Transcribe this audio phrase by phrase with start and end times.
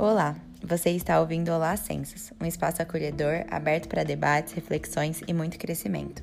[0.00, 5.58] Olá, você está ouvindo Olá Censos, um espaço acolhedor, aberto para debates, reflexões e muito
[5.58, 6.22] crescimento.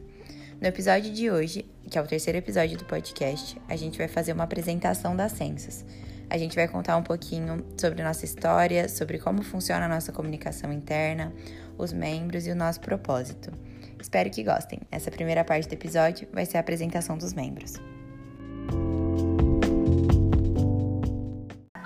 [0.62, 4.32] No episódio de hoje, que é o terceiro episódio do podcast, a gente vai fazer
[4.32, 5.84] uma apresentação da Censos.
[6.30, 10.72] A gente vai contar um pouquinho sobre nossa história, sobre como funciona a nossa comunicação
[10.72, 11.34] interna,
[11.78, 13.52] os membros e o nosso propósito.
[14.02, 14.80] Espero que gostem.
[14.90, 17.74] Essa primeira parte do episódio vai ser a apresentação dos membros.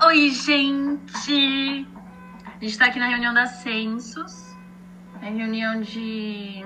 [0.10, 1.88] Oi, gente!
[2.44, 4.58] A gente tá aqui na reunião da Census,
[5.22, 6.66] é reunião de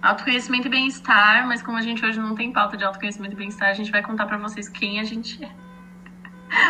[0.00, 3.70] autoconhecimento e bem-estar, mas como a gente hoje não tem pauta de autoconhecimento e bem-estar,
[3.70, 5.50] a gente vai contar para vocês quem a gente é.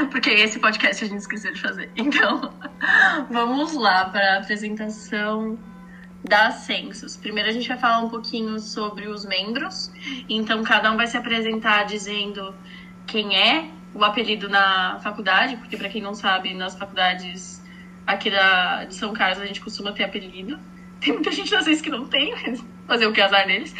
[0.11, 1.93] Porque esse podcast a gente esqueceu de fazer.
[1.95, 2.51] Então,
[3.31, 5.59] vamos lá para a apresentação
[6.25, 7.15] da Census.
[7.15, 9.93] Primeiro a gente vai falar um pouquinho sobre os membros.
[10.31, 12.55] Então, cada um vai se apresentar dizendo
[13.07, 17.63] quem é, o apelido na faculdade, porque para quem não sabe, nas faculdades
[18.07, 20.59] aqui da, de São Carlos a gente costuma ter apelido.
[21.01, 23.75] Tem muita gente às vezes que não tem, mas fazer o que azar deles.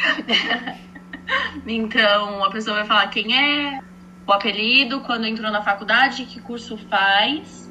[1.67, 3.79] então a pessoa vai falar quem é,
[4.25, 7.69] o apelido, quando entrou na faculdade, que curso faz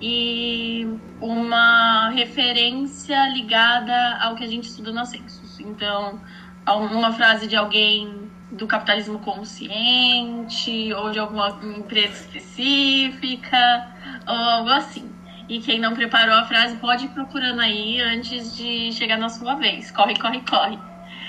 [0.00, 0.86] e
[1.20, 5.60] uma referência ligada ao que a gente estuda na Census.
[5.60, 6.20] Então,
[6.66, 8.29] uma frase de alguém
[8.60, 13.88] do capitalismo consciente ou de alguma empresa específica
[14.28, 15.10] ou algo assim.
[15.48, 19.54] E quem não preparou a frase pode ir procurando aí antes de chegar na sua
[19.54, 19.90] vez.
[19.90, 20.78] Corre, corre, corre.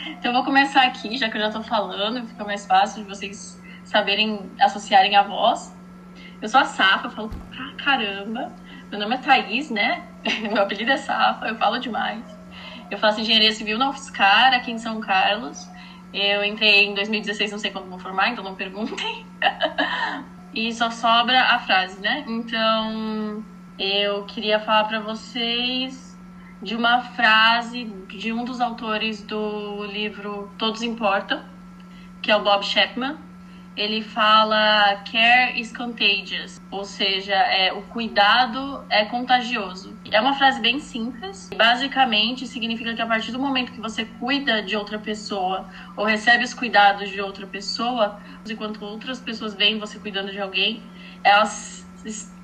[0.08, 3.10] Então eu vou começar aqui, já que eu já tô falando, fica mais fácil de
[3.10, 5.74] vocês saberem associarem a voz.
[6.42, 8.52] Eu sou a Safa, falo pra caramba.
[8.92, 10.04] Meu nome é Thaís, né?
[10.52, 12.24] Meu apelido é Safa, eu falo demais.
[12.90, 15.71] Eu faço engenharia civil na UFSCar, aqui em São Carlos.
[16.14, 19.26] Eu entrei em 2016, não sei quando vou formar, então não perguntem.
[20.54, 22.26] e só sobra a frase, né?
[22.28, 23.44] Então,
[23.80, 26.20] eu queria falar para vocês
[26.62, 31.44] de uma frase de um dos autores do livro Todos Importam,
[32.22, 33.18] que é o Bob Chapman
[33.76, 39.98] ele fala care is contagious, ou seja, é, o cuidado é contagioso.
[40.12, 41.50] É uma frase bem simples.
[41.56, 46.44] Basicamente, significa que a partir do momento que você cuida de outra pessoa ou recebe
[46.44, 50.84] os cuidados de outra pessoa, enquanto outras pessoas veem você cuidando de alguém,
[51.24, 51.88] elas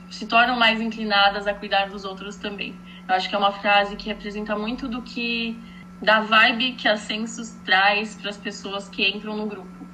[0.09, 2.73] se tornam mais inclinadas a cuidar dos outros também.
[3.05, 5.59] Eu acho que é uma frase que representa muito do que
[6.01, 9.85] da vibe que a Census traz para as pessoas que entram no grupo.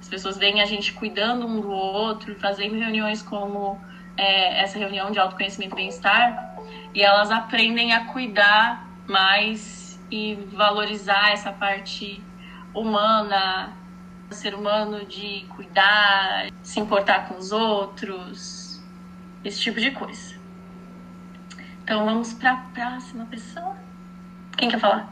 [0.00, 3.78] As pessoas veem a gente cuidando um do outro, fazendo reuniões como
[4.18, 6.56] é, essa reunião de autoconhecimento e bem-estar,
[6.92, 12.22] e elas aprendem a cuidar mais e valorizar essa parte
[12.74, 13.72] humana,
[14.30, 18.82] ser humano de cuidar, se importar com os outros,
[19.44, 20.36] esse tipo de coisa.
[21.84, 23.76] Então vamos para a próxima pessoa.
[24.56, 25.10] Quem quer falar?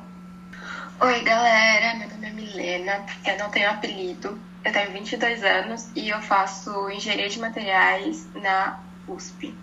[1.00, 1.94] Oi, galera.
[1.98, 3.06] Meu nome é Milena.
[3.24, 4.38] Eu não tenho apelido.
[4.64, 9.54] Eu tenho 22 anos e eu faço engenharia de materiais na USP.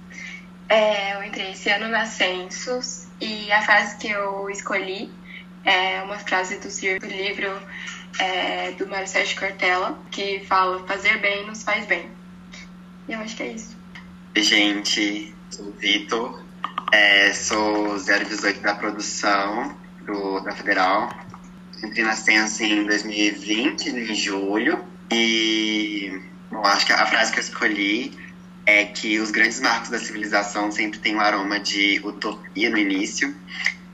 [0.70, 5.12] É, eu entrei esse ano na Census e a frase que eu escolhi
[5.64, 6.68] é uma frase do,
[7.08, 7.62] livro
[8.20, 12.10] é, do Mário Sérgio Cortella, que fala fazer bem nos faz bem.
[13.08, 13.78] E eu acho que é isso.
[14.36, 16.44] Gente, sou o Vitor,
[16.92, 21.10] é, sou 018 da produção do, da Federal.
[21.84, 24.84] Entrei na Census em 2020, em julho.
[25.12, 28.23] E bom, acho que a frase que eu escolhi
[28.66, 33.36] é que os grandes marcos da civilização sempre têm um aroma de utopia no início.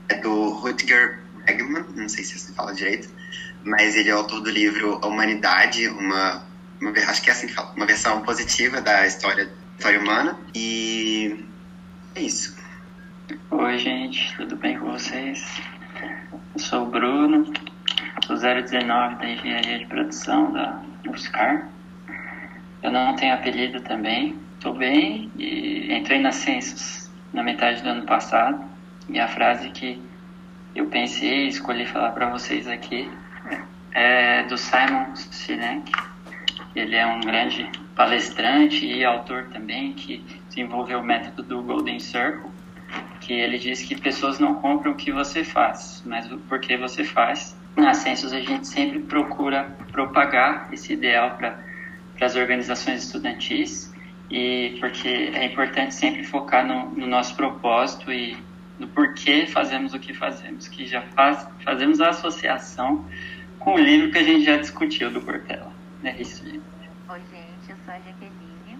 [0.08, 3.08] É do Rutger Bregman, não sei se você fala direito,
[3.64, 6.44] mas ele é autor do livro A Humanidade, uma,
[6.80, 10.38] uma acho que é assim que fala, uma versão positiva da história, história humana.
[10.54, 11.44] E
[12.14, 12.56] é isso.
[13.50, 15.44] Oi, gente, tudo bem com vocês?
[16.54, 17.52] Eu sou o Bruno,
[18.26, 21.68] sou 019 da Engenharia de Produção da UFSCar.
[22.82, 28.04] Eu não tenho apelido também, estou bem e entrei na Census na metade do ano
[28.04, 28.62] passado.
[29.08, 30.00] E a frase que
[30.74, 33.10] eu pensei e escolhi falar para vocês aqui
[33.92, 35.90] é do Simon Sinek.
[36.76, 37.66] Ele é um grande
[37.96, 42.50] palestrante e autor também que desenvolveu o método do Golden Circle,
[43.18, 47.02] que ele diz que pessoas não compram o que você faz, mas o porquê você
[47.02, 51.58] faz na Census a gente sempre procura propagar esse ideal para
[52.20, 53.89] as organizações estudantis
[54.30, 58.36] e porque é importante sempre focar no, no, nosso propósito e
[58.78, 63.04] no porquê fazemos o que fazemos, que já faz, fazemos a associação
[63.58, 65.72] com o livro que a gente já discutiu do Cortella.
[66.04, 66.62] É isso, gente.
[67.08, 68.78] Oi, gente, eu sou a Jaqueline,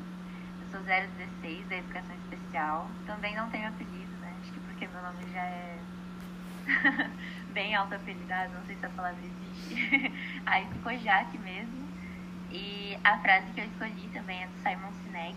[0.62, 2.88] eu sou 016 da Educação Especial.
[3.04, 4.32] Também não tenho apelido, né?
[4.40, 5.78] Acho que porque meu nome já é
[7.52, 10.12] bem alto apelidado, não sei se a palavra existe.
[10.46, 11.79] Aí ficou Jaque mesmo.
[12.52, 15.36] E a frase que eu escolhi também é do Simon Sinek,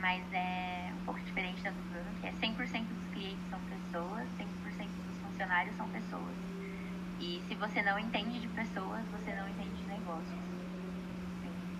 [0.00, 4.26] mas é um pouco diferente da do Bruno, que é 100% dos clientes são pessoas,
[4.38, 4.46] 100%
[4.76, 6.34] dos funcionários são pessoas.
[7.20, 10.26] E se você não entende de pessoas, você não entende de negócios.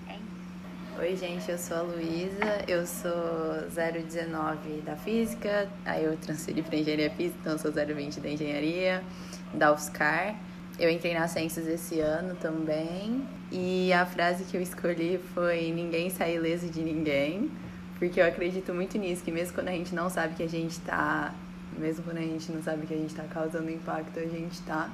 [0.09, 1.01] É isso.
[1.01, 6.77] Oi, gente, eu sou a Luísa, eu sou 019 da Física, aí eu transferi para
[6.77, 9.05] Engenharia Física, então eu sou 020 da Engenharia,
[9.53, 10.37] da UFSCar.
[10.79, 16.09] Eu entrei na Ciências esse ano também, e a frase que eu escolhi foi: Ninguém
[16.09, 17.51] sai ileso de ninguém,
[17.99, 20.73] porque eu acredito muito nisso, que mesmo quando a gente não sabe que a gente
[20.73, 21.33] está,
[21.77, 24.91] mesmo quando a gente não sabe que a gente está causando impacto, a gente está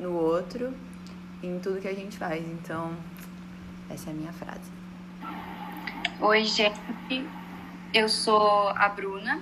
[0.00, 0.72] no outro,
[1.42, 2.42] em tudo que a gente faz.
[2.44, 2.96] Então,
[3.90, 4.78] essa é a minha frase.
[6.20, 6.80] Oi, gente.
[7.92, 9.40] Eu sou a Bruna,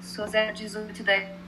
[0.00, 1.41] sou 018 da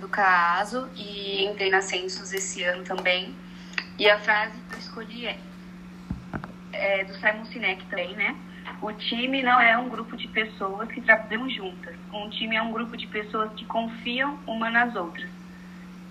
[0.00, 3.34] do CASO e entrei na Census esse ano também.
[3.98, 5.38] E a frase que eu escolhi é,
[6.72, 8.36] é do Simon Sinek também, né?
[8.82, 11.94] O time não é um grupo de pessoas que trabalham juntas.
[12.12, 15.30] Um time é um grupo de pessoas que confiam uma nas outras.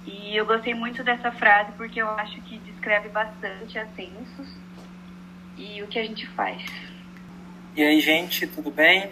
[0.06, 4.58] E eu gostei muito dessa frase porque eu acho que descreve bastante a Census
[5.58, 6.64] e o que a gente faz.
[7.76, 9.12] E aí, gente, tudo bem?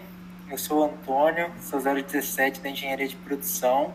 [0.50, 3.94] Eu sou o Antônio, sou 017 da Engenharia de Produção.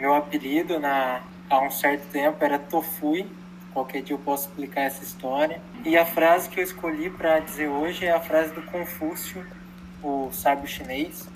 [0.00, 1.20] Meu apelido na,
[1.50, 3.26] há um certo tempo era Tofui.
[3.70, 5.60] Qualquer dia eu posso explicar essa história.
[5.84, 9.46] E a frase que eu escolhi para dizer hoje é a frase do Confúcio,
[10.02, 11.28] o sábio chinês.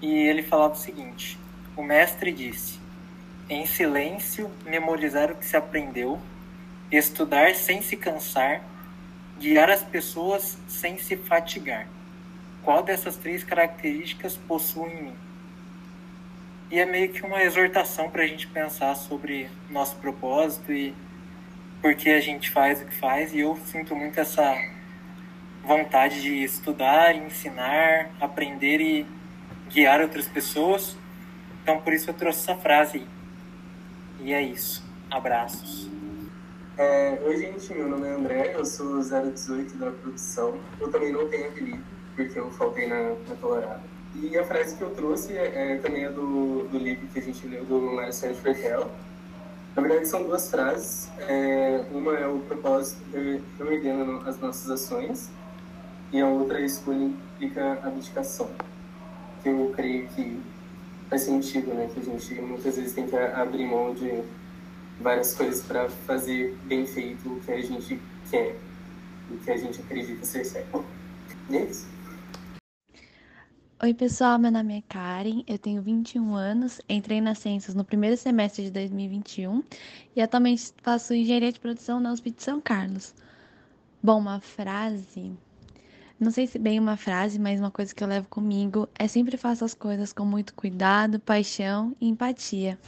[0.00, 1.36] E ele falava o seguinte:
[1.76, 2.78] O mestre disse,
[3.50, 6.20] em silêncio memorizar o que se aprendeu,
[6.88, 8.62] estudar sem se cansar,
[9.40, 11.88] guiar as pessoas sem se fatigar.
[12.62, 15.31] Qual dessas três características possui em mim?
[16.72, 20.94] E é meio que uma exortação para a gente pensar sobre nosso propósito e
[21.82, 23.34] por que a gente faz o que faz.
[23.34, 24.56] E eu sinto muito essa
[25.62, 29.06] vontade de estudar, ensinar, aprender e
[29.68, 30.96] guiar outras pessoas.
[31.62, 33.06] Então, por isso eu trouxe essa frase.
[34.18, 34.82] E é isso.
[35.10, 35.90] Abraços.
[36.78, 37.70] É, oi, gente.
[37.74, 38.54] Meu nome é André.
[38.54, 40.58] Eu sou 018 da produção.
[40.80, 41.84] Eu também não tenho apelido,
[42.16, 43.91] porque eu faltei na, na Colorado.
[44.14, 47.22] E a frase que eu trouxe é, é também é do, do livro que a
[47.22, 48.90] gente leu do Mário Sérgio Fertel.
[49.74, 51.10] Na verdade, são duas frases.
[51.20, 53.00] É, uma é o propósito
[53.58, 55.30] reordena as nossas ações,
[56.12, 58.50] e a outra é a escolha implica abdicação.
[59.42, 60.38] Que eu creio que
[61.08, 61.88] faz sentido, né?
[61.92, 64.22] Que a gente muitas vezes tem que abrir mão de
[65.00, 67.98] várias coisas para fazer bem feito o que a gente
[68.30, 68.56] quer,
[69.30, 70.84] o que a gente acredita ser certo.
[71.48, 71.91] E é isso.
[73.84, 78.16] Oi, pessoal, meu nome é Karen, eu tenho 21 anos, entrei na Ciências no primeiro
[78.16, 79.60] semestre de 2021
[80.14, 83.12] e atualmente faço Engenharia de Produção na USP de São Carlos.
[84.00, 85.36] Bom, uma frase
[86.20, 89.36] não sei se bem uma frase, mas uma coisa que eu levo comigo é sempre
[89.36, 92.78] faça as coisas com muito cuidado, paixão e empatia.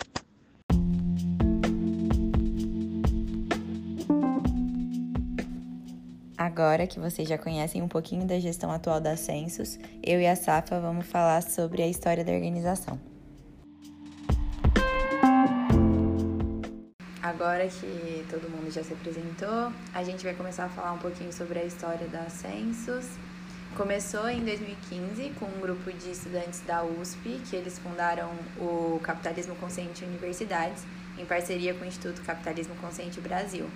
[6.45, 10.37] Agora que vocês já conhecem um pouquinho da gestão atual da Census, eu e a
[10.37, 13.01] Safa vamos falar sobre a história da organização.
[17.23, 21.33] Agora que todo mundo já se apresentou, a gente vai começar a falar um pouquinho
[21.33, 23.07] sobre a história da Census.
[23.75, 29.57] Começou em 2015 com um grupo de estudantes da USP, que eles fundaram o Capitalismo
[29.57, 30.85] Consciente Universidades,
[31.17, 33.67] em parceria com o Instituto Capitalismo Consciente Brasil.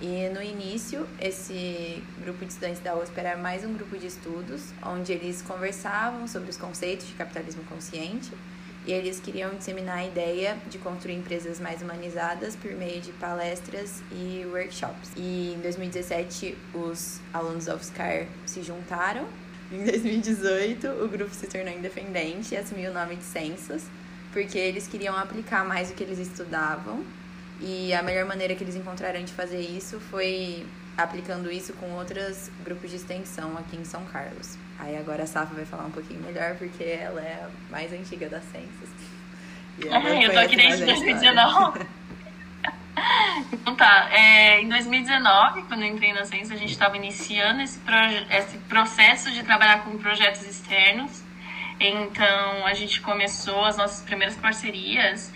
[0.00, 4.72] E no início, esse grupo de estudantes da USP era mais um grupo de estudos,
[4.84, 8.30] onde eles conversavam sobre os conceitos de capitalismo consciente
[8.88, 14.02] e eles queriam disseminar a ideia de construir empresas mais humanizadas por meio de palestras
[14.10, 15.10] e workshops.
[15.14, 19.26] E em 2017, os alunos da UFSCar se juntaram.
[19.70, 23.82] Em 2018, o grupo se tornou independente e assumiu o nome de Census,
[24.32, 27.04] porque eles queriam aplicar mais o que eles estudavam.
[27.60, 30.64] E a melhor maneira que eles encontraram de fazer isso foi
[30.96, 34.56] aplicando isso com outros grupos de extensão aqui em São Carlos.
[34.78, 38.28] Aí agora a Safa vai falar um pouquinho melhor, porque ela é a mais antiga
[38.28, 38.90] das ciências.
[39.80, 41.86] É, eu tô aqui desde 2019.
[43.52, 47.80] então tá, é, em 2019, quando eu entrei na ciência, a gente estava iniciando esse,
[48.30, 51.22] esse processo de trabalhar com projetos externos.
[51.80, 55.32] Então a gente começou as nossas primeiras parcerias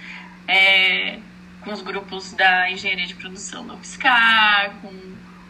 [0.49, 1.21] é,
[1.65, 4.93] com os grupos da engenharia de produção do UFSCar, com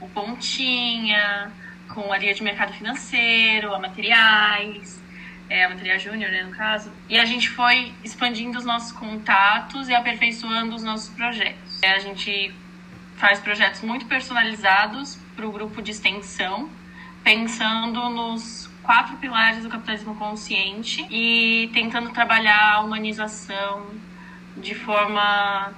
[0.01, 1.51] o Pontinha,
[1.89, 5.03] com a linha de mercado financeiro, a materiais,
[5.49, 6.91] é, a Material Júnior, né, no caso.
[7.09, 11.83] E a gente foi expandindo os nossos contatos e aperfeiçoando os nossos projetos.
[11.83, 12.55] A gente
[13.17, 16.71] faz projetos muito personalizados para o grupo de extensão,
[17.23, 23.87] pensando nos quatro pilares do capitalismo consciente e tentando trabalhar a humanização
[24.57, 25.73] de forma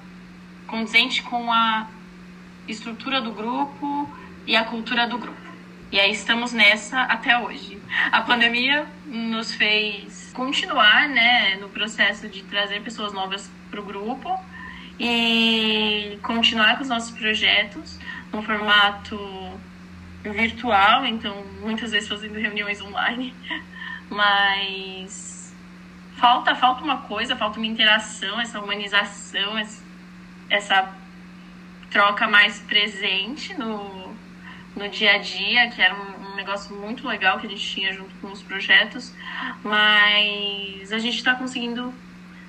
[0.74, 1.86] condizente com a
[2.66, 4.10] estrutura do grupo
[4.44, 5.38] e a cultura do grupo.
[5.92, 7.80] E aí estamos nessa até hoje.
[8.10, 14.36] A pandemia nos fez continuar, né, no processo de trazer pessoas novas para o grupo
[14.98, 17.96] e continuar com os nossos projetos
[18.32, 19.16] no formato
[20.24, 23.32] virtual, então muitas vezes fazendo reuniões online,
[24.10, 25.54] mas
[26.16, 29.56] falta falta uma coisa, falta uma interação, essa humanização,
[30.48, 30.94] essa
[31.90, 34.04] troca mais presente no
[34.76, 37.92] no dia a dia, que era um, um, negócio muito legal que a gente tinha
[37.92, 39.14] junto com os projetos,
[39.62, 41.94] mas a gente está conseguindo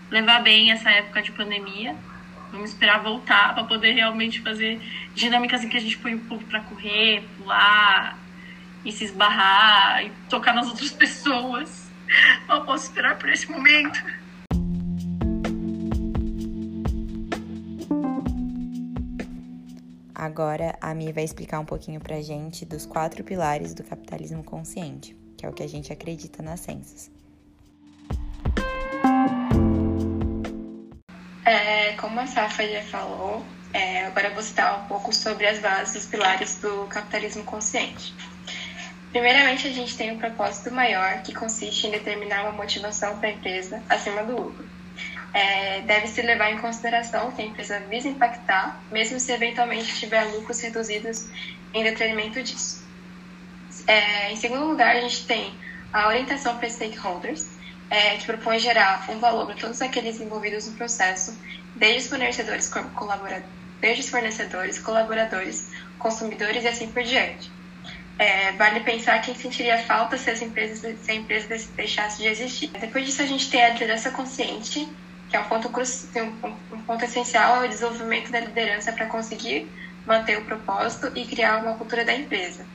[0.10, 1.96] levar bem essa época de pandemia.
[2.52, 4.82] Vamos esperar voltar para poder realmente fazer
[5.14, 8.18] dinâmicas em que a gente põe o povo para correr, pular
[8.84, 11.92] e se esbarrar e tocar nas outras pessoas.
[12.48, 14.02] Não posso esperar por esse momento.
[20.16, 25.14] Agora a Mi vai explicar um pouquinho pra gente dos quatro pilares do capitalismo consciente,
[25.38, 27.12] que é o que a gente acredita nas censos.
[31.46, 36.06] É, como a Safa já falou, é, agora vou citar um pouco sobre as bases,
[36.06, 38.16] os pilares do capitalismo consciente.
[39.12, 43.32] Primeiramente, a gente tem um propósito maior, que consiste em determinar uma motivação para a
[43.34, 44.75] empresa acima do lucro
[45.36, 50.62] é, deve-se levar em consideração que a empresa visa impactar, mesmo se eventualmente tiver lucros
[50.62, 51.28] reduzidos
[51.74, 52.82] em detrimento disso.
[53.86, 55.54] É, em segundo lugar, a gente tem
[55.92, 57.48] a orientação para stakeholders,
[57.90, 61.38] é, que propõe gerar um valor para todos aqueles envolvidos no processo,
[61.76, 63.46] desde os fornecedores, colaboradores,
[63.82, 67.52] desde os fornecedores, colaboradores, consumidores e assim por diante.
[68.18, 72.70] É, vale pensar quem sentiria falta se as empresas se a empresa deixasse de existir.
[72.70, 74.88] Depois disso, a gente tem a liderança consciente,
[75.36, 79.70] que é um ponto, um, um ponto essencial ao desenvolvimento da liderança para conseguir
[80.06, 82.66] manter o propósito e criar uma cultura da empresa.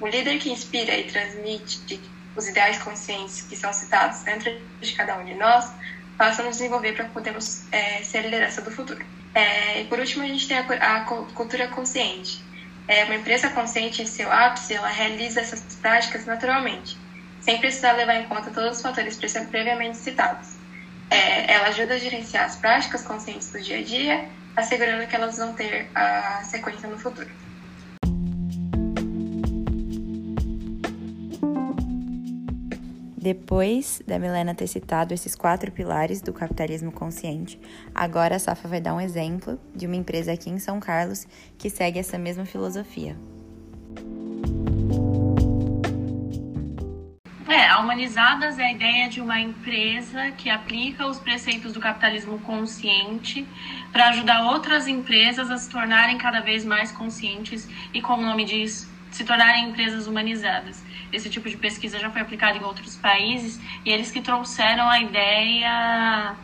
[0.00, 2.00] O líder que inspira e transmite
[2.34, 5.72] os ideais conscientes que são citados dentro de cada um de nós
[6.18, 9.04] passa a nos desenvolver para podermos é, ser a liderança do futuro.
[9.32, 12.42] É, e por último, a gente tem a, a cultura consciente.
[12.88, 16.98] É, uma empresa consciente em seu ápice, ela realiza essas práticas naturalmente,
[17.40, 19.16] sem precisar levar em conta todos os fatores
[19.50, 20.61] previamente citados.
[21.12, 25.36] É, ela ajuda a gerenciar as práticas conscientes do dia a dia, assegurando que elas
[25.36, 27.28] vão ter a sequência no futuro.
[33.14, 37.60] Depois da Milena ter citado esses quatro pilares do capitalismo consciente,
[37.94, 41.26] agora a Safa vai dar um exemplo de uma empresa aqui em São Carlos
[41.58, 43.14] que segue essa mesma filosofia.
[47.52, 52.38] É, a Humanizadas é a ideia de uma empresa que aplica os preceitos do capitalismo
[52.38, 53.46] consciente
[53.92, 58.46] para ajudar outras empresas a se tornarem cada vez mais conscientes e, como o nome
[58.46, 60.82] diz, se tornarem empresas humanizadas.
[61.12, 64.98] Esse tipo de pesquisa já foi aplicado em outros países e eles que trouxeram a
[64.98, 66.34] ideia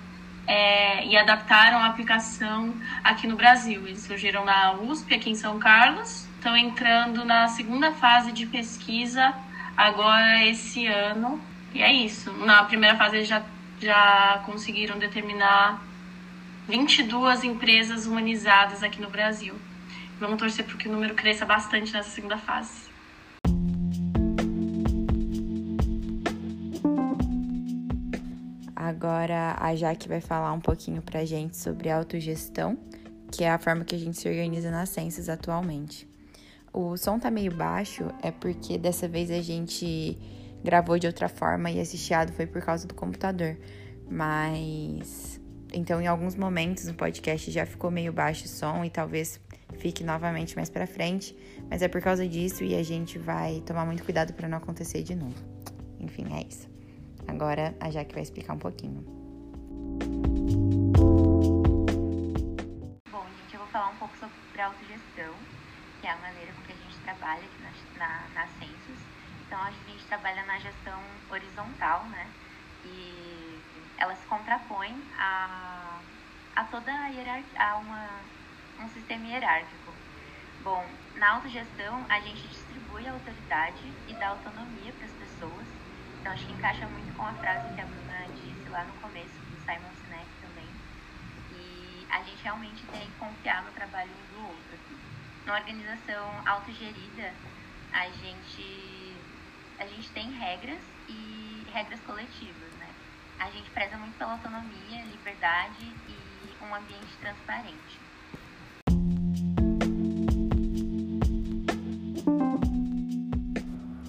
[0.47, 3.87] é, e adaptaram a aplicação aqui no Brasil.
[3.87, 9.35] Eles surgiram na USP, aqui em São Carlos, estão entrando na segunda fase de pesquisa
[9.79, 11.41] agora esse ano.
[11.73, 12.33] E é isso.
[12.33, 13.45] Na primeira fase eles já,
[13.81, 15.81] já conseguiram determinar
[16.69, 19.55] 22 empresas humanizadas aqui no Brasil.
[20.19, 22.89] Vamos torcer para que o número cresça bastante nessa segunda fase.
[28.75, 32.77] Agora a Jaque vai falar um pouquinho pra gente sobre autogestão,
[33.31, 36.08] que é a forma que a gente se organiza nas ciências atualmente.
[36.81, 40.17] O som tá meio baixo, é porque dessa vez a gente
[40.63, 43.59] gravou de outra forma e esse chiado foi por causa do computador.
[44.09, 45.41] Mas.
[45.75, 49.41] Então, em alguns momentos no podcast já ficou meio baixo o som e talvez
[49.79, 51.37] fique novamente mais para frente,
[51.69, 55.03] mas é por causa disso e a gente vai tomar muito cuidado para não acontecer
[55.03, 55.35] de novo.
[55.99, 56.69] Enfim, é isso.
[57.27, 59.03] Agora a Jaque vai explicar um pouquinho.
[63.11, 65.58] Bom, gente, eu vou falar um pouco sobre autogestão
[66.01, 67.63] que é a maneira com que a gente trabalha aqui
[67.99, 68.99] na, na, na Census.
[69.47, 71.01] Então, a gente trabalha na gestão
[71.31, 72.27] horizontal, né?
[72.85, 73.61] E
[73.99, 75.99] ela se contrapõe a,
[76.55, 78.09] a toda a hierarquia, a uma,
[78.81, 79.93] um sistema hierárquico.
[80.63, 80.87] Bom,
[81.17, 85.67] na autogestão, a gente distribui a autoridade e dá autonomia para as pessoas.
[86.21, 89.39] Então, acho que encaixa muito com a frase que a Bruna disse lá no começo,
[89.51, 90.69] do Simon Sinek também.
[91.53, 94.79] E a gente realmente tem que confiar no trabalho um do outro.
[95.49, 97.33] Numa organização autogerida,
[97.91, 99.17] a gente,
[99.79, 100.79] a gente tem regras
[101.09, 102.87] e regras coletivas, né?
[103.39, 107.99] A gente preza muito pela autonomia, liberdade e um ambiente transparente.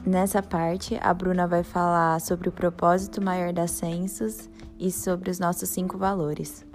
[0.06, 5.40] Nessa parte, a Bruna vai falar sobre o propósito maior da Census e sobre os
[5.40, 6.68] nossos cinco valores.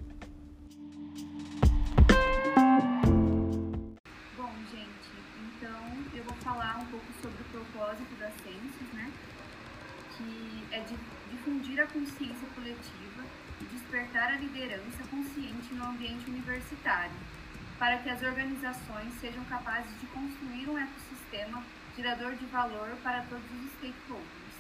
[18.25, 21.62] Organizações sejam capazes de construir um ecossistema
[21.97, 24.54] gerador de valor para todos os stakeholders.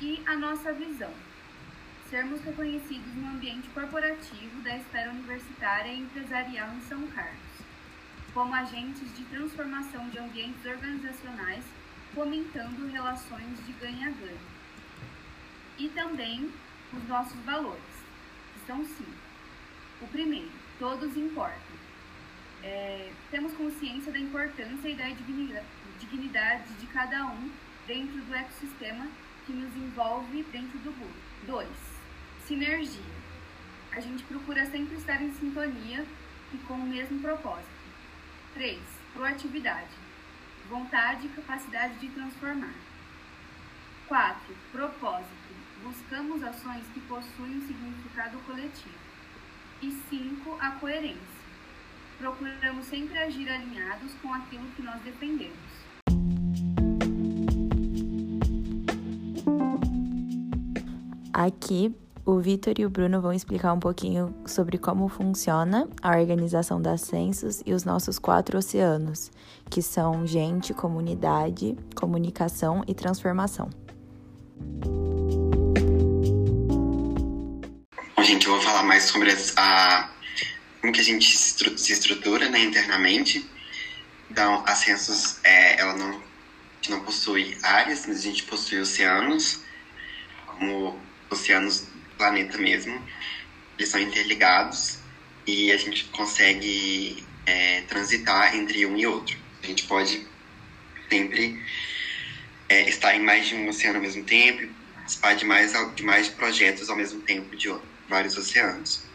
[0.00, 1.12] E a nossa visão:
[2.08, 7.64] sermos reconhecidos no ambiente corporativo da esfera universitária e empresarial em São Carlos,
[8.32, 11.64] como agentes de transformação de ambientes organizacionais,
[12.14, 14.54] fomentando relações de ganha-ganha.
[15.76, 16.52] E também
[16.92, 17.82] os nossos valores,
[18.52, 19.24] que são cinco.
[20.00, 21.74] O primeiro, todos importam.
[22.64, 25.04] É, temos consciência da importância e da
[25.98, 27.50] dignidade de cada um
[27.86, 29.06] dentro do ecossistema
[29.44, 31.14] que nos envolve dentro do grupo.
[31.46, 31.68] 2.
[32.46, 33.02] Sinergia.
[33.92, 36.06] A gente procura sempre estar em sintonia
[36.54, 37.68] e com o mesmo propósito.
[38.54, 38.80] 3.
[39.12, 39.94] Proatividade.
[40.66, 42.74] Vontade e capacidade de transformar.
[44.08, 44.56] 4.
[44.72, 45.54] Propósito.
[45.82, 49.04] Buscamos ações que possuem um significado coletivo.
[49.82, 50.56] E 5.
[50.58, 51.33] A coerência.
[52.18, 55.84] Procuramos sempre agir alinhados com aquilo que nós defendemos.
[61.32, 66.80] Aqui, o Vitor e o Bruno vão explicar um pouquinho sobre como funciona a organização
[66.80, 69.30] das censos e os nossos quatro oceanos,
[69.68, 73.68] que são gente, comunidade, comunicação e transformação.
[78.16, 80.08] Bom, gente, eu vou falar mais sobre a,
[80.84, 83.48] como que a gente se estrutura né, internamente.
[84.30, 86.22] Então, a censos, é, ela não,
[86.90, 89.62] não possui áreas, mas a gente possui oceanos,
[90.46, 93.02] como oceanos do planeta mesmo,
[93.78, 94.98] eles são interligados
[95.46, 99.38] e a gente consegue é, transitar entre um e outro.
[99.62, 100.26] A gente pode
[101.08, 101.62] sempre
[102.68, 106.28] é, estar em mais de um oceano ao mesmo tempo, participar de mais, de mais
[106.28, 107.74] projetos ao mesmo tempo de
[108.06, 109.13] vários oceanos.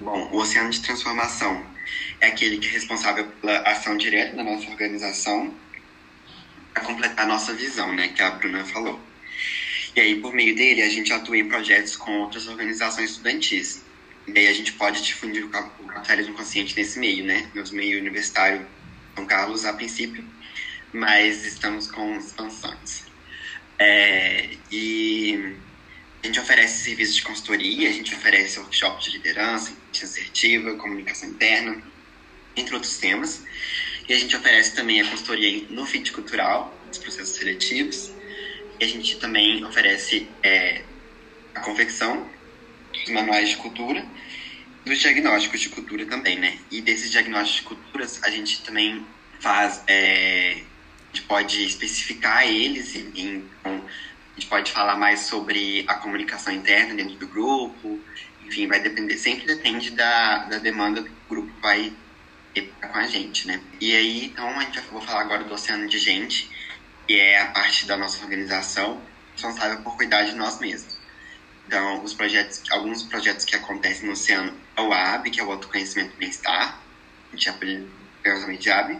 [0.00, 1.64] Bom, o oceano de transformação
[2.20, 5.54] é aquele que é responsável pela ação direta da nossa organização
[6.72, 9.00] para completar a nossa visão, né, que a Bruna falou.
[9.94, 13.84] E aí, por meio dele, a gente atua em projetos com outras organizações estudantis.
[14.26, 17.48] E aí a gente pode difundir o capitalismo consciente nesse meio, né?
[17.54, 18.66] No meio universitário
[19.14, 20.24] São Carlos, a princípio,
[20.92, 23.04] mas estamos com expansões.
[23.78, 25.54] É, e
[26.24, 31.82] a gente oferece serviços de consultoria, a gente oferece workshops de liderança, assertiva, comunicação interna,
[32.56, 33.42] entre outros temas.
[34.08, 38.10] E a gente oferece também a consultoria no fit cultural, nos processos seletivos,
[38.80, 40.82] e a gente também oferece é,
[41.54, 42.26] a confecção
[42.90, 44.02] dos manuais de cultura,
[44.86, 46.58] dos diagnósticos de cultura também, né?
[46.70, 49.04] E desses diagnósticos de culturas, a gente também
[49.40, 53.44] faz, é, a gente pode especificar eles, em,
[54.36, 58.00] a gente pode falar mais sobre a comunicação interna dentro do grupo,
[58.44, 61.92] enfim, vai depender, sempre depende da, da demanda que o grupo vai
[62.52, 63.60] ter com a gente, né?
[63.80, 66.50] E aí, então, a gente vai falar agora do Oceano de Gente,
[67.06, 69.00] que é a parte da nossa organização
[69.32, 70.96] responsável por cuidar de nós mesmos.
[71.66, 75.50] Então, os projetos, alguns projetos que acontecem no oceano é o AB, que é o
[75.50, 76.80] Autoconhecimento e Bem-Estar,
[77.32, 77.88] a gente apelida
[78.58, 78.98] de AB,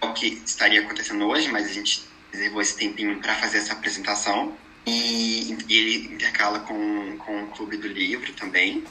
[0.00, 3.72] é o que estaria acontecendo hoje, mas a gente reservou esse tempinho para fazer essa
[3.72, 4.56] apresentação.
[4.86, 8.84] E, e, ele intercala com, com o Clube do Livro também.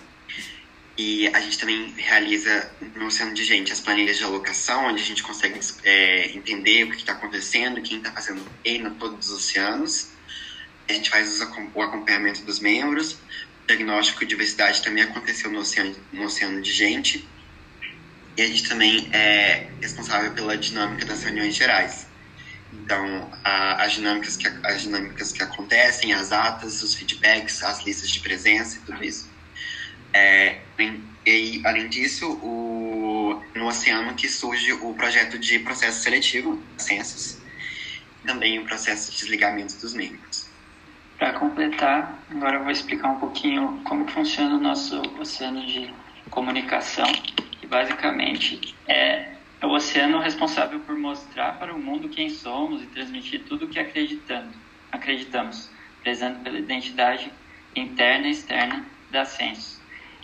[0.97, 5.05] E a gente também realiza no Oceano de Gente as planilhas de alocação, onde a
[5.05, 9.37] gente consegue é, entender o que está acontecendo, quem está fazendo que em todos os
[9.37, 10.09] oceanos.
[10.87, 13.13] A gente faz o acompanhamento dos membros.
[13.13, 17.27] O diagnóstico de diversidade também aconteceu no Oceano, no oceano de Gente.
[18.35, 22.07] E a gente também é responsável pela dinâmica das reuniões gerais.
[22.81, 28.09] Então, a, as, dinâmicas que, as dinâmicas que acontecem, as atas, os feedbacks, as listas
[28.09, 29.31] de presença e tudo isso.
[30.13, 30.61] É,
[31.25, 36.83] e além disso, o, no no oceano que surge o projeto de processo seletivo das
[36.83, 37.41] ciências,
[38.25, 40.49] também o processo de desligamento dos membros.
[41.17, 45.93] Para completar, agora eu vou explicar um pouquinho como funciona o nosso oceano de
[46.29, 47.09] comunicação,
[47.59, 49.32] que basicamente é
[49.65, 53.79] o oceano responsável por mostrar para o mundo quem somos e transmitir tudo o que
[53.79, 54.49] acreditando,
[54.91, 55.69] acreditamos,
[56.01, 57.31] prezando pela identidade
[57.75, 59.81] interna e externa da Censo.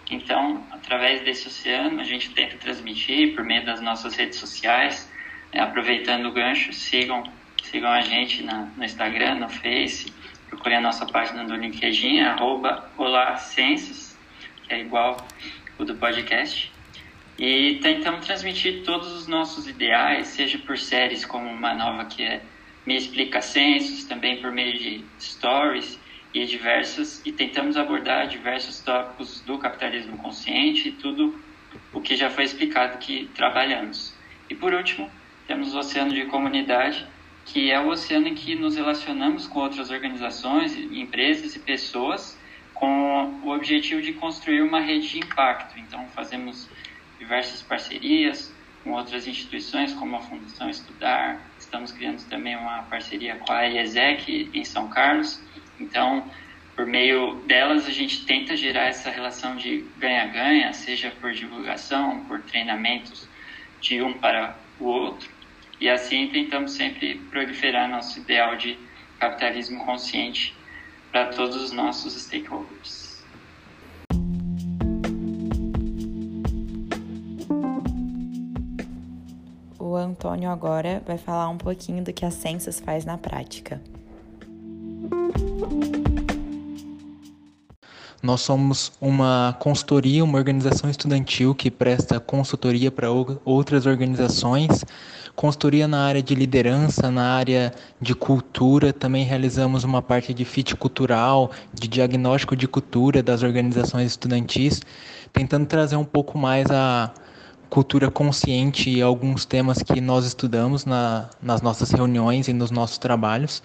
[0.09, 5.09] Então, através desse oceano, a gente tenta transmitir por meio das nossas redes sociais,
[5.53, 7.23] né, aproveitando o gancho, sigam,
[7.63, 10.11] sigam a gente na, no Instagram, no Face,
[10.49, 12.89] procurem a nossa página do LinkedIn, arroba
[13.37, 14.17] Censos,
[14.63, 15.17] que é igual
[15.77, 16.71] o do podcast.
[17.39, 22.41] E tentamos transmitir todos os nossos ideais, seja por séries como uma nova que é
[22.85, 25.97] Me Explica Censos, também por meio de stories
[26.33, 31.39] e diversos e tentamos abordar diversos tópicos do capitalismo consciente e tudo
[31.93, 34.13] o que já foi explicado que trabalhamos.
[34.49, 35.09] E por último,
[35.47, 37.07] temos o oceano de comunidade,
[37.45, 42.37] que é o oceano em que nos relacionamos com outras organizações, empresas e pessoas
[42.73, 45.79] com o objetivo de construir uma rede de impacto.
[45.79, 46.69] Então, fazemos
[47.19, 48.51] diversas parcerias
[48.83, 51.41] com outras instituições, como a Fundação Estudar.
[51.59, 55.41] Estamos criando também uma parceria com a IESEC em São Carlos.
[55.79, 56.25] Então,
[56.75, 62.41] por meio delas, a gente tenta gerar essa relação de ganha-ganha, seja por divulgação, por
[62.41, 63.27] treinamentos
[63.81, 65.29] de um para o outro.
[65.79, 68.77] E assim tentamos sempre proliferar nosso ideal de
[69.19, 70.55] capitalismo consciente
[71.11, 72.98] para todos os nossos stakeholders.
[79.99, 83.81] Antônio agora vai falar um pouquinho do que a Census faz na prática.
[88.21, 93.07] Nós somos uma consultoria, uma organização estudantil que presta consultoria para
[93.45, 94.83] outras organizações,
[95.37, 100.75] consultoria na área de liderança, na área de cultura, também realizamos uma parte de fit
[100.75, 104.81] cultural, de diagnóstico de cultura das organizações estudantis,
[105.31, 107.13] tentando trazer um pouco mais a
[107.69, 112.97] cultura consciente e alguns temas que nós estudamos na, nas nossas reuniões e nos nossos
[112.97, 113.61] trabalhos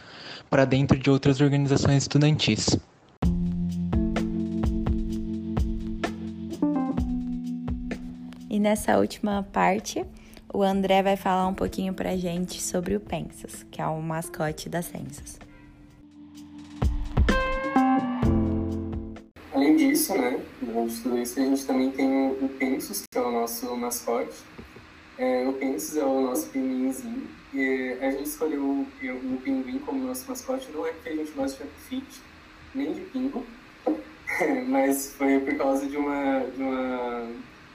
[0.50, 2.78] para dentro de outras organizações estudantis.
[8.50, 10.04] E nessa última parte,
[10.52, 14.68] o André vai falar um pouquinho pra gente sobre o Pensas, que é o mascote
[14.68, 15.38] da Census.
[19.64, 23.30] Além disso, né, de tudo isso, a gente também tem o Pensos, que é o
[23.30, 24.36] nosso mascote.
[25.16, 27.26] É, o Pensos é o nosso pinguinzinho.
[27.54, 31.32] E a gente escolheu o, o pinguim como nosso mascote, não é porque a gente
[31.32, 32.20] gosta de fit,
[32.74, 33.42] nem de pingo,
[34.68, 37.26] mas foi por causa de uma, de uma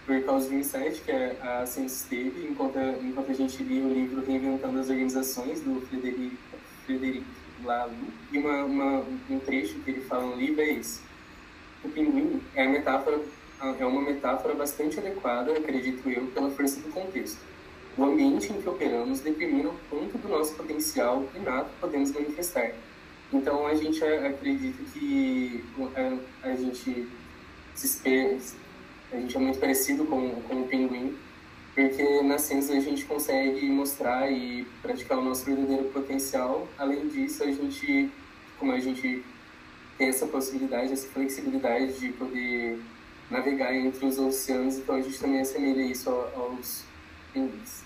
[0.05, 3.91] por causa de um insight que a Census teve enquanto, enquanto a gente lia o
[3.91, 6.37] livro Reinventando as Organizações, do Frederic,
[6.85, 7.25] Frederic
[7.63, 7.95] Laloux.
[8.31, 11.08] E uma, uma, um trecho que ele fala no livro é esse.
[11.83, 13.21] O pinguim é, metáfora,
[13.79, 17.39] é uma metáfora bastante adequada, acredito eu, pela força do contexto.
[17.97, 22.71] O ambiente em que operamos determina o quanto do nosso potencial inato podemos manifestar.
[23.31, 25.63] Então, a gente acredita que
[26.43, 27.07] a, a gente
[27.87, 28.57] se
[29.11, 31.15] a gente é muito parecido com, com o pinguim,
[31.73, 36.67] porque na ciência a gente consegue mostrar e praticar o nosso verdadeiro potencial.
[36.77, 38.09] Além disso, a gente,
[38.59, 39.23] como a gente
[39.99, 42.81] tem essa possibilidade, essa flexibilidade de poder
[43.29, 46.85] navegar entre os oceanos, então a gente também assemelha isso aos
[47.33, 47.83] pinguins.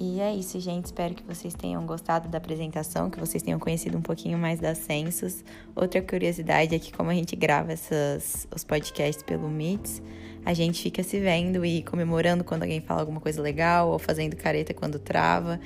[0.00, 0.86] E é isso, gente.
[0.86, 4.78] Espero que vocês tenham gostado da apresentação, que vocês tenham conhecido um pouquinho mais das
[4.78, 5.44] censos.
[5.74, 10.00] Outra curiosidade é que, como a gente grava essas, os podcasts pelo Meets,
[10.46, 14.36] a gente fica se vendo e comemorando quando alguém fala alguma coisa legal ou fazendo
[14.36, 15.58] careta quando trava.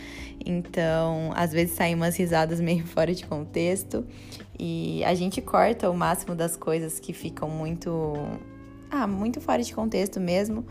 [0.45, 4.07] Então, às vezes saem umas risadas meio fora de contexto
[4.59, 8.15] e a gente corta o máximo das coisas que ficam muito.
[8.91, 10.65] Ah, muito fora de contexto mesmo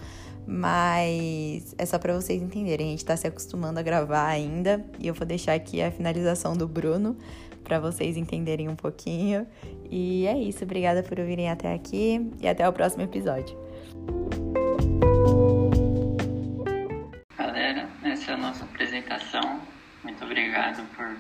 [0.46, 5.08] mas é só para vocês entenderem, a gente tá se acostumando a gravar ainda e
[5.08, 7.16] eu vou deixar aqui a finalização do Bruno
[7.64, 9.46] para vocês entenderem um pouquinho.
[9.92, 13.69] E é isso, obrigada por ouvirem até aqui e até o próximo episódio.
[17.38, 19.62] Galera, essa é a nossa apresentação.
[20.04, 21.16] Muito obrigado por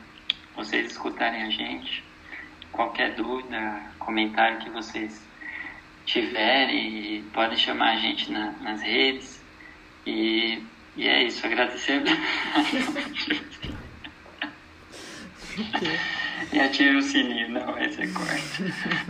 [0.55, 2.03] vocês escutarem a gente.
[2.71, 5.21] Qualquer dúvida, comentário que vocês
[6.05, 9.39] tiverem, podem chamar a gente na, nas redes.
[10.05, 10.63] E,
[10.97, 12.01] e é isso, agradecer.
[16.51, 18.63] e ative o sininho, não, esse é corte.